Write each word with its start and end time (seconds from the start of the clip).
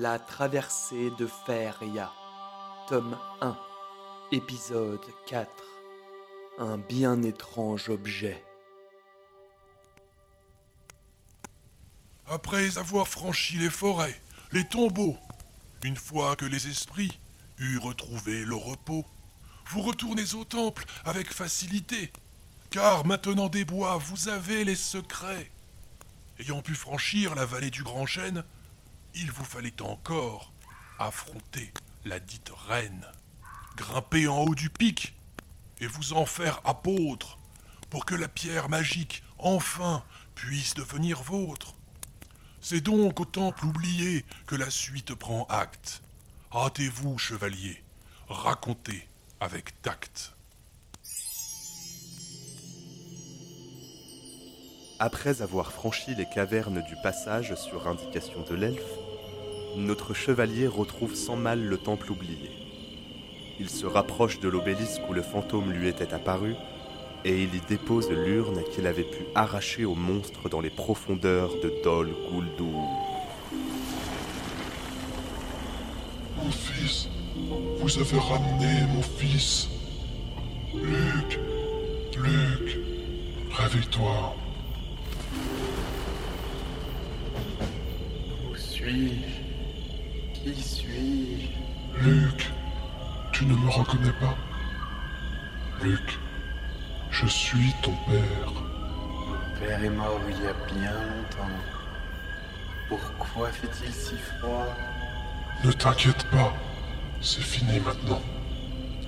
La 0.00 0.18
traversée 0.18 1.10
de 1.18 1.26
Feria, 1.26 2.10
tome 2.88 3.18
1, 3.42 3.54
épisode 4.32 5.04
4. 5.26 5.46
Un 6.58 6.78
bien 6.78 7.22
étrange 7.22 7.90
objet. 7.90 8.42
Après 12.26 12.78
avoir 12.78 13.08
franchi 13.08 13.58
les 13.58 13.68
forêts, 13.68 14.18
les 14.52 14.64
tombeaux, 14.64 15.18
une 15.84 15.98
fois 15.98 16.34
que 16.34 16.46
les 16.46 16.68
esprits 16.68 17.18
eurent 17.58 17.82
retrouvé 17.82 18.46
le 18.46 18.56
repos, 18.56 19.04
vous 19.66 19.82
retournez 19.82 20.32
au 20.32 20.44
temple 20.44 20.86
avec 21.04 21.30
facilité, 21.30 22.10
car 22.70 23.04
maintenant 23.04 23.50
des 23.50 23.66
bois, 23.66 23.98
vous 23.98 24.30
avez 24.30 24.64
les 24.64 24.76
secrets. 24.76 25.50
Ayant 26.38 26.62
pu 26.62 26.74
franchir 26.74 27.34
la 27.34 27.44
vallée 27.44 27.70
du 27.70 27.82
Grand 27.82 28.06
Chêne, 28.06 28.44
il 29.14 29.30
vous 29.32 29.44
fallait 29.44 29.82
encore 29.82 30.52
affronter 30.98 31.72
la 32.04 32.20
dite 32.20 32.50
reine, 32.68 33.06
grimper 33.76 34.28
en 34.28 34.38
haut 34.40 34.54
du 34.54 34.70
pic 34.70 35.14
et 35.80 35.86
vous 35.86 36.12
en 36.12 36.26
faire 36.26 36.60
apôtre 36.64 37.38
pour 37.88 38.04
que 38.04 38.14
la 38.14 38.28
pierre 38.28 38.68
magique, 38.68 39.22
enfin, 39.38 40.04
puisse 40.34 40.74
devenir 40.74 41.22
vôtre. 41.22 41.74
C'est 42.60 42.80
donc 42.80 43.20
au 43.20 43.24
temple 43.24 43.66
oublié 43.66 44.24
que 44.46 44.54
la 44.54 44.70
suite 44.70 45.14
prend 45.14 45.44
acte. 45.48 46.02
Hâtez-vous, 46.52 47.18
chevalier, 47.18 47.82
racontez 48.28 49.08
avec 49.40 49.80
tact. 49.82 50.34
Après 55.02 55.40
avoir 55.40 55.72
franchi 55.72 56.14
les 56.14 56.26
cavernes 56.26 56.82
du 56.82 56.94
passage 56.94 57.54
sur 57.54 57.88
indication 57.88 58.44
de 58.46 58.54
l'elfe, 58.54 58.98
notre 59.74 60.12
chevalier 60.12 60.66
retrouve 60.66 61.14
sans 61.14 61.36
mal 61.36 61.58
le 61.58 61.78
temple 61.78 62.12
oublié. 62.12 62.50
Il 63.58 63.70
se 63.70 63.86
rapproche 63.86 64.40
de 64.40 64.48
l'obélisque 64.50 65.00
où 65.08 65.14
le 65.14 65.22
fantôme 65.22 65.72
lui 65.72 65.88
était 65.88 66.12
apparu 66.12 66.54
et 67.24 67.42
il 67.42 67.54
y 67.54 67.60
dépose 67.60 68.10
l'urne 68.10 68.62
qu'il 68.74 68.86
avait 68.86 69.04
pu 69.04 69.24
arracher 69.34 69.86
au 69.86 69.94
monstre 69.94 70.50
dans 70.50 70.60
les 70.60 70.68
profondeurs 70.68 71.54
de 71.62 71.72
Dol 71.82 72.14
Guldur. 72.30 72.90
Mon 76.36 76.50
fils, 76.50 77.08
vous 77.78 77.98
avez 77.98 78.18
ramené 78.18 78.86
mon 78.94 79.02
fils. 79.02 79.66
Luc, 80.74 81.40
Luc, 82.18 82.78
réveille-toi. 83.50 84.36
Suis-je? 88.80 90.52
Qui 90.52 90.62
suis-je? 90.62 92.02
Luc, 92.02 92.50
tu 93.32 93.44
ne 93.46 93.54
me 93.54 93.68
reconnais 93.68 94.12
pas 94.20 94.36
Luc, 95.82 96.18
je 97.10 97.26
suis 97.26 97.72
ton 97.82 97.92
père. 98.08 98.52
Mon 99.26 99.60
père 99.60 99.84
est 99.84 99.90
mort 99.90 100.20
il 100.28 100.44
y 100.44 100.46
a 100.46 100.54
bien 100.74 100.92
longtemps. 100.92 101.56
Pourquoi 102.88 103.48
fait-il 103.48 103.92
si 103.92 104.14
froid? 104.16 104.66
Ne 105.64 105.72
t'inquiète 105.72 106.24
pas, 106.30 106.52
c'est 107.20 107.42
fini 107.42 107.80
maintenant. 107.80 108.20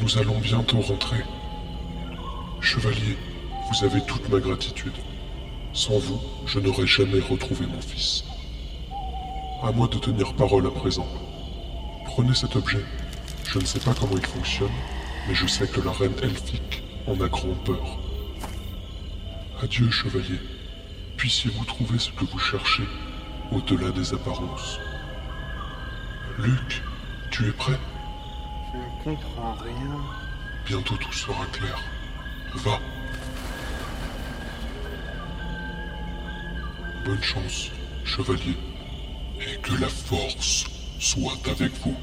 Nous 0.00 0.18
allons 0.18 0.38
bientôt 0.38 0.80
rentrer. 0.80 1.24
Chevalier, 2.60 3.16
vous 3.70 3.84
avez 3.84 4.04
toute 4.06 4.28
ma 4.28 4.40
gratitude. 4.40 4.96
Sans 5.72 5.98
vous, 5.98 6.20
je 6.46 6.58
n'aurais 6.58 6.86
jamais 6.86 7.20
retrouvé 7.20 7.66
mon 7.66 7.80
fils. 7.80 8.24
À 9.60 9.72
moi 9.72 9.88
de 9.88 9.98
tenir 9.98 10.34
parole 10.34 10.68
à 10.68 10.70
présent. 10.70 11.06
Prenez 12.04 12.32
cet 12.32 12.54
objet. 12.54 12.84
Je 13.48 13.58
ne 13.58 13.64
sais 13.64 13.80
pas 13.80 13.92
comment 13.92 14.16
il 14.16 14.24
fonctionne, 14.24 14.70
mais 15.26 15.34
je 15.34 15.48
sais 15.48 15.66
que 15.66 15.80
la 15.80 15.90
reine 15.90 16.14
elfique 16.22 16.84
en 17.08 17.20
a 17.20 17.28
grand 17.28 17.54
peur. 17.64 17.98
Adieu, 19.60 19.90
chevalier. 19.90 20.38
Puissiez-vous 21.16 21.64
trouver 21.64 21.98
ce 21.98 22.12
que 22.12 22.24
vous 22.24 22.38
cherchez 22.38 22.84
au-delà 23.50 23.90
des 23.90 24.14
apparences. 24.14 24.78
Luc, 26.38 26.82
tu 27.32 27.48
es 27.48 27.52
prêt? 27.52 27.78
Je 28.72 28.78
ne 28.78 29.16
comprends 29.16 29.54
rien. 29.54 30.00
Bientôt 30.66 30.96
tout 30.96 31.12
sera 31.12 31.44
clair. 31.46 31.82
Va. 32.54 32.78
Bonne 37.04 37.22
chance, 37.22 37.70
chevalier. 38.04 38.56
Et 39.40 39.56
que 39.62 39.80
la 39.80 39.88
force 39.88 40.66
soit 40.98 41.38
avec 41.48 41.72
vous. 41.84 41.94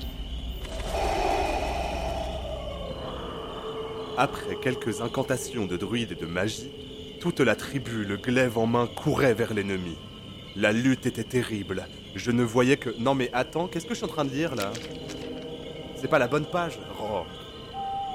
Après 4.18 4.56
quelques 4.62 5.02
incantations 5.02 5.66
de 5.66 5.76
druides 5.76 6.14
et 6.14 6.16
de 6.16 6.26
magie, 6.26 6.70
toute 7.20 7.42
la 7.42 7.56
tribu, 7.56 8.06
le 8.06 8.16
glaive 8.18 8.58
en 8.58 8.66
main, 8.66 8.88
courait 8.88 9.34
vers 9.34 9.54
l'ennemi. 9.54 9.98
La 10.56 10.72
lutte 10.72 11.06
était 11.06 11.26
terrible. 11.26 11.88
Je 12.16 12.32
ne 12.32 12.44
voyais 12.44 12.78
que... 12.78 12.92
Non 13.00 13.14
mais 13.16 13.30
attends, 13.34 13.68
qu'est-ce 13.68 13.86
que 13.86 13.94
je 13.94 13.98
suis 13.98 14.06
en 14.06 14.10
train 14.10 14.24
de 14.24 14.30
lire 14.32 14.56
là? 14.56 14.72
C'est 15.98 16.08
pas 16.08 16.20
la 16.20 16.28
bonne 16.28 16.46
page 16.46 16.80
Oh. 17.02 17.24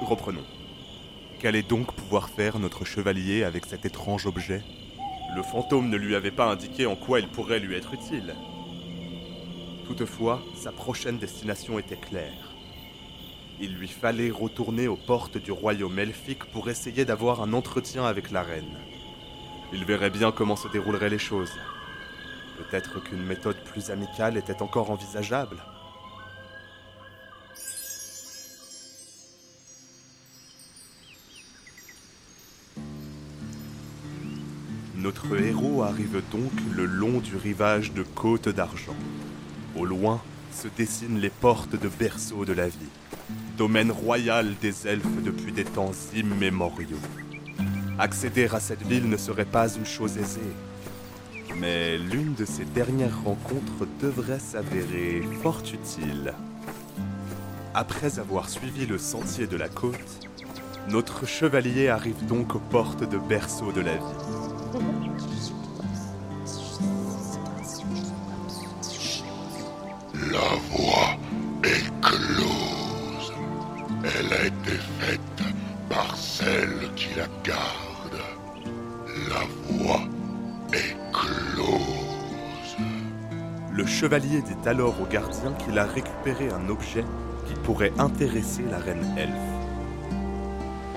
Reprenons. 0.01 0.45
Qu'allait 1.39 1.61
donc 1.61 1.93
pouvoir 1.93 2.29
faire 2.29 2.57
notre 2.57 2.85
chevalier 2.85 3.43
avec 3.43 3.65
cet 3.65 3.85
étrange 3.85 4.25
objet? 4.25 4.63
Le 5.35 5.43
fantôme 5.43 5.89
ne 5.89 5.97
lui 5.97 6.15
avait 6.15 6.31
pas 6.31 6.45
indiqué 6.45 6.87
en 6.87 6.95
quoi 6.95 7.19
il 7.19 7.27
pourrait 7.27 7.59
lui 7.59 7.75
être 7.75 7.93
utile. 7.93 8.33
Toutefois, 9.91 10.41
sa 10.55 10.71
prochaine 10.71 11.17
destination 11.17 11.77
était 11.77 11.97
claire. 11.97 12.55
Il 13.59 13.75
lui 13.75 13.89
fallait 13.89 14.31
retourner 14.31 14.87
aux 14.87 14.95
portes 14.95 15.37
du 15.37 15.51
royaume 15.51 15.99
elfique 15.99 16.45
pour 16.45 16.69
essayer 16.69 17.03
d'avoir 17.03 17.41
un 17.41 17.51
entretien 17.51 18.05
avec 18.05 18.31
la 18.31 18.41
reine. 18.41 18.77
Il 19.73 19.83
verrait 19.83 20.09
bien 20.09 20.31
comment 20.31 20.55
se 20.55 20.69
dérouleraient 20.69 21.09
les 21.09 21.19
choses. 21.19 21.51
Peut-être 22.57 23.03
qu'une 23.03 23.25
méthode 23.25 23.61
plus 23.65 23.89
amicale 23.89 24.37
était 24.37 24.61
encore 24.61 24.91
envisageable. 24.91 25.57
Notre 34.95 35.37
héros 35.37 35.83
arrive 35.83 36.21
donc 36.31 36.53
le 36.73 36.85
long 36.85 37.19
du 37.19 37.35
rivage 37.35 37.91
de 37.91 38.03
Côte 38.03 38.47
d'Argent. 38.47 38.95
Au 39.75 39.85
loin 39.85 40.21
se 40.53 40.67
dessinent 40.67 41.19
les 41.19 41.29
portes 41.29 41.79
de 41.79 41.87
berceau 41.87 42.43
de 42.43 42.51
la 42.53 42.67
vie, 42.67 42.91
domaine 43.57 43.91
royal 43.91 44.53
des 44.61 44.87
elfes 44.87 45.23
depuis 45.23 45.53
des 45.53 45.63
temps 45.63 45.93
immémoriaux. 46.13 46.97
Accéder 47.97 48.47
à 48.51 48.59
cette 48.59 48.85
ville 48.85 49.07
ne 49.07 49.15
serait 49.15 49.45
pas 49.45 49.73
une 49.73 49.85
chose 49.85 50.17
aisée, 50.17 50.41
mais 51.57 51.97
l'une 51.97 52.33
de 52.33 52.43
ces 52.43 52.65
dernières 52.65 53.23
rencontres 53.23 53.87
devrait 54.01 54.39
s'avérer 54.39 55.23
fort 55.41 55.63
utile. 55.73 56.33
Après 57.73 58.19
avoir 58.19 58.49
suivi 58.49 58.85
le 58.85 58.97
sentier 58.97 59.47
de 59.47 59.55
la 59.55 59.69
côte, 59.69 60.27
notre 60.89 61.25
chevalier 61.25 61.87
arrive 61.87 62.25
donc 62.25 62.55
aux 62.55 62.59
portes 62.59 63.09
de 63.09 63.17
berceau 63.17 63.71
de 63.71 63.81
la 63.81 63.93
vie. 63.93 65.10
Par 75.91 76.15
celle 76.15 76.89
qui 76.95 77.09
la 77.15 77.27
garde. 77.43 78.21
La 79.29 79.43
voie 79.69 79.99
est 80.73 80.95
close. 81.11 82.77
Le 83.73 83.85
chevalier 83.85 84.41
dit 84.41 84.69
alors 84.69 84.95
au 85.01 85.05
gardien 85.05 85.51
qu'il 85.53 85.77
a 85.77 85.85
récupéré 85.85 86.49
un 86.49 86.69
objet 86.69 87.03
qui 87.45 87.53
pourrait 87.55 87.91
intéresser 87.99 88.63
la 88.69 88.77
reine 88.77 89.05
elfe. 89.17 89.33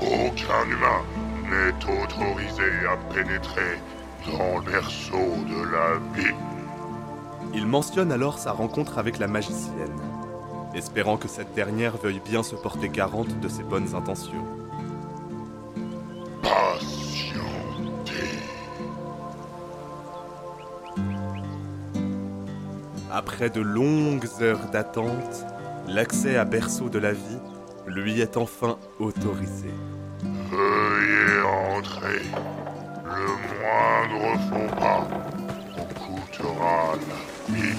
Aucun 0.01 0.65
humain 0.71 1.03
n'est 1.51 2.03
autorisé 2.03 2.71
à 2.89 2.97
pénétrer 3.13 3.81
dans 4.27 4.59
le 4.59 4.71
berceau 4.71 5.17
de 5.49 5.73
la 5.73 5.99
vie. 6.15 6.35
Il 7.53 7.67
mentionne 7.67 8.13
alors 8.13 8.39
sa 8.39 8.53
rencontre 8.53 8.99
avec 8.99 9.19
la 9.19 9.27
magicienne, 9.27 10.01
espérant 10.75 11.17
que 11.17 11.29
cette 11.29 11.53
dernière 11.55 11.97
veuille 11.97 12.21
bien 12.25 12.43
se 12.43 12.55
porter 12.55 12.89
garante 12.89 13.41
de 13.41 13.49
ses 13.49 13.63
bonnes 13.63 13.95
intentions. 13.95 14.64
Après 23.17 23.49
de 23.49 23.61
longues 23.61 24.27
heures 24.41 24.69
d'attente, 24.73 25.47
l'accès 25.87 26.37
à 26.37 26.45
berceau 26.45 26.89
de 26.89 26.99
la 26.99 27.13
vie 27.13 27.39
lui 27.87 28.21
est 28.21 28.37
enfin 28.37 28.77
autorisé. 28.99 29.71
Veuillez 30.51 31.41
entrer. 31.77 32.23
Le 33.05 34.11
moindre 34.11 34.41
faux 34.51 34.75
pas 34.81 35.07
vous 35.77 35.87
coûtera 35.95 36.97
la 36.97 37.55
vie. 37.55 37.79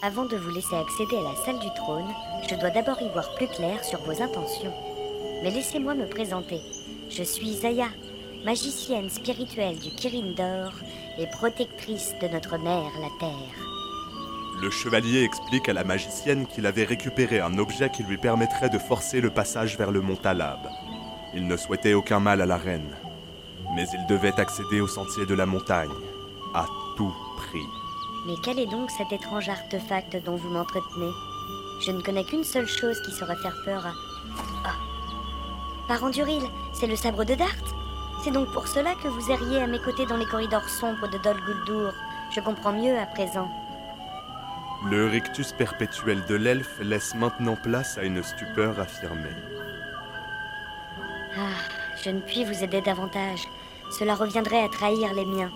Avant 0.00 0.26
de 0.26 0.36
vous 0.36 0.50
laisser 0.50 0.76
accéder 0.76 1.16
à 1.16 1.22
la 1.22 1.34
salle 1.44 1.58
du 1.58 1.74
trône, 1.74 2.06
je 2.48 2.54
dois 2.54 2.70
d'abord 2.70 3.02
y 3.02 3.08
voir 3.08 3.34
plus 3.34 3.48
clair 3.48 3.82
sur 3.82 3.98
vos 4.02 4.22
intentions. 4.22 4.72
Mais 5.42 5.50
laissez-moi 5.50 5.94
me 5.94 6.06
présenter. 6.06 6.60
Je 7.10 7.24
suis 7.24 7.52
Zaya, 7.54 7.88
magicienne 8.44 9.10
spirituelle 9.10 9.76
du 9.76 9.90
Kirin 9.90 10.34
d'Or 10.36 10.72
et 11.18 11.26
protectrice 11.26 12.14
de 12.22 12.28
notre 12.28 12.58
mère, 12.58 12.92
la 13.00 13.08
Terre. 13.18 13.66
Le 14.62 14.70
chevalier 14.70 15.24
explique 15.24 15.68
à 15.68 15.72
la 15.72 15.82
magicienne 15.82 16.46
qu'il 16.46 16.66
avait 16.66 16.84
récupéré 16.84 17.40
un 17.40 17.58
objet 17.58 17.90
qui 17.90 18.04
lui 18.04 18.18
permettrait 18.18 18.70
de 18.70 18.78
forcer 18.78 19.20
le 19.20 19.30
passage 19.30 19.76
vers 19.76 19.90
le 19.90 20.00
mont 20.00 20.16
Talab. 20.16 20.60
Il 21.34 21.48
ne 21.48 21.56
souhaitait 21.56 21.94
aucun 21.94 22.20
mal 22.20 22.40
à 22.40 22.46
la 22.46 22.56
reine, 22.56 22.94
mais 23.74 23.86
il 23.92 24.06
devait 24.06 24.38
accéder 24.38 24.80
au 24.80 24.86
sentier 24.86 25.26
de 25.26 25.34
la 25.34 25.46
montagne, 25.46 25.90
à 26.54 26.66
tout 26.96 27.12
prix. 27.36 27.66
Mais 28.26 28.34
quel 28.42 28.58
est 28.58 28.66
donc 28.66 28.90
cet 28.90 29.12
étrange 29.12 29.48
artefact 29.48 30.16
dont 30.24 30.36
vous 30.36 30.50
m'entretenez? 30.50 31.12
Je 31.80 31.92
ne 31.92 32.02
connais 32.02 32.24
qu'une 32.24 32.44
seule 32.44 32.66
chose 32.66 33.00
qui 33.02 33.12
saurait 33.12 33.36
faire 33.36 33.56
peur 33.64 33.86
à... 33.86 33.92
Ah 34.64 34.74
Parent 35.86 36.10
Duril, 36.10 36.42
c'est 36.72 36.86
le 36.86 36.96
sabre 36.96 37.24
de 37.24 37.34
Dart 37.34 37.48
C'est 38.22 38.32
donc 38.32 38.52
pour 38.52 38.68
cela 38.68 38.94
que 38.96 39.08
vous 39.08 39.30
erriez 39.30 39.62
à 39.62 39.66
mes 39.66 39.78
côtés 39.78 40.04
dans 40.04 40.16
les 40.16 40.26
corridors 40.26 40.68
sombres 40.68 41.08
de 41.08 41.16
Dol 41.18 41.40
Guldur. 41.46 41.94
Je 42.30 42.40
comprends 42.40 42.72
mieux 42.72 42.98
à 42.98 43.06
présent. 43.06 43.50
Le 44.84 45.06
rictus 45.06 45.52
perpétuel 45.52 46.24
de 46.26 46.34
l'elfe 46.34 46.78
laisse 46.80 47.14
maintenant 47.14 47.56
place 47.56 47.96
à 47.98 48.04
une 48.04 48.22
stupeur 48.22 48.78
affirmée. 48.78 49.34
Ah, 51.36 51.56
je 52.04 52.10
ne 52.10 52.20
puis 52.20 52.44
vous 52.44 52.62
aider 52.62 52.80
davantage. 52.80 53.40
Cela 53.98 54.14
reviendrait 54.14 54.62
à 54.62 54.68
trahir 54.68 55.14
les 55.14 55.24
miens. 55.24 55.50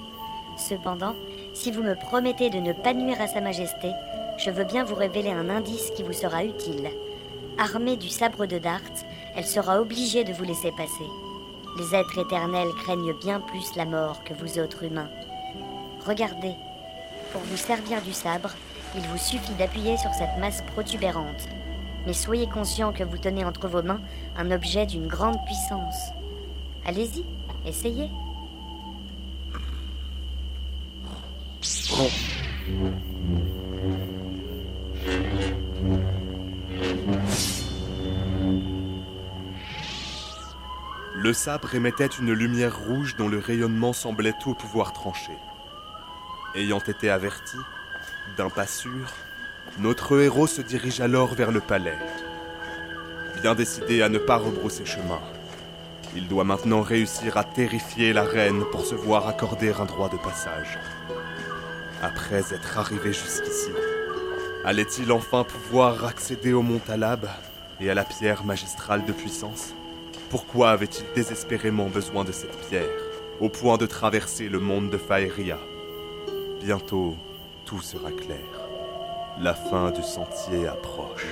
Cependant, 0.56 1.14
si 1.54 1.70
vous 1.70 1.82
me 1.82 1.94
promettez 1.94 2.50
de 2.50 2.58
ne 2.58 2.72
pas 2.72 2.94
nuire 2.94 3.20
à 3.20 3.26
Sa 3.26 3.40
Majesté, 3.40 3.92
je 4.38 4.50
veux 4.50 4.64
bien 4.64 4.84
vous 4.84 4.94
révéler 4.94 5.30
un 5.30 5.50
indice 5.50 5.90
qui 5.94 6.02
vous 6.02 6.12
sera 6.12 6.44
utile. 6.44 6.90
Armée 7.58 7.96
du 7.96 8.08
sabre 8.08 8.46
de 8.46 8.58
Dart, 8.58 8.80
elle 9.36 9.44
sera 9.44 9.80
obligée 9.80 10.24
de 10.24 10.32
vous 10.32 10.44
laisser 10.44 10.72
passer. 10.72 11.04
Les 11.78 11.94
êtres 11.94 12.18
éternels 12.18 12.72
craignent 12.82 13.14
bien 13.20 13.40
plus 13.40 13.76
la 13.76 13.84
mort 13.84 14.24
que 14.24 14.34
vous 14.34 14.58
autres 14.58 14.84
humains. 14.84 15.10
Regardez, 16.06 16.54
pour 17.32 17.42
vous 17.42 17.56
servir 17.56 18.00
du 18.02 18.12
sabre, 18.12 18.50
il 18.96 19.02
vous 19.02 19.18
suffit 19.18 19.54
d'appuyer 19.54 19.96
sur 19.96 20.12
cette 20.12 20.38
masse 20.38 20.62
protubérante. 20.72 21.48
Mais 22.06 22.12
soyez 22.12 22.48
conscient 22.48 22.92
que 22.92 23.04
vous 23.04 23.18
tenez 23.18 23.44
entre 23.44 23.68
vos 23.68 23.82
mains 23.82 24.00
un 24.36 24.50
objet 24.50 24.86
d'une 24.86 25.06
grande 25.06 25.42
puissance. 25.44 26.12
Allez-y, 26.84 27.24
essayez. 27.66 28.10
Le 41.14 41.32
sabre 41.32 41.74
émettait 41.74 42.06
une 42.06 42.32
lumière 42.32 42.78
rouge 42.86 43.16
dont 43.16 43.28
le 43.28 43.38
rayonnement 43.38 43.92
semblait 43.92 44.34
tout 44.42 44.54
pouvoir 44.54 44.92
trancher. 44.92 45.38
Ayant 46.54 46.80
été 46.80 47.10
averti, 47.10 47.56
d'un 48.36 48.50
pas 48.50 48.66
sûr, 48.66 49.06
notre 49.78 50.20
héros 50.20 50.46
se 50.46 50.62
dirige 50.62 51.00
alors 51.00 51.34
vers 51.34 51.52
le 51.52 51.60
palais. 51.60 51.98
Bien 53.40 53.54
décidé 53.54 54.02
à 54.02 54.08
ne 54.08 54.18
pas 54.18 54.36
rebrousser 54.36 54.84
chemin, 54.84 55.20
il 56.14 56.28
doit 56.28 56.44
maintenant 56.44 56.82
réussir 56.82 57.36
à 57.36 57.44
terrifier 57.44 58.12
la 58.12 58.24
reine 58.24 58.64
pour 58.70 58.84
se 58.84 58.94
voir 58.94 59.28
accorder 59.28 59.72
un 59.72 59.86
droit 59.86 60.10
de 60.10 60.18
passage. 60.18 60.78
Après 62.02 62.52
être 62.52 62.78
arrivé 62.78 63.12
jusqu'ici, 63.12 63.70
allait-il 64.64 65.12
enfin 65.12 65.44
pouvoir 65.44 66.04
accéder 66.04 66.52
au 66.52 66.60
mont 66.60 66.80
Talab 66.80 67.28
et 67.80 67.90
à 67.90 67.94
la 67.94 68.02
pierre 68.02 68.44
magistrale 68.44 69.04
de 69.04 69.12
puissance? 69.12 69.72
Pourquoi 70.28 70.70
avait-il 70.70 71.04
désespérément 71.14 71.86
besoin 71.86 72.24
de 72.24 72.32
cette 72.32 72.58
pierre, 72.68 72.88
au 73.38 73.48
point 73.48 73.76
de 73.76 73.86
traverser 73.86 74.48
le 74.48 74.58
monde 74.58 74.90
de 74.90 74.98
Faeria 74.98 75.58
Bientôt, 76.60 77.14
tout 77.64 77.80
sera 77.80 78.10
clair. 78.10 78.38
La 79.40 79.54
fin 79.54 79.92
du 79.92 80.02
sentier 80.02 80.66
approche. 80.66 81.26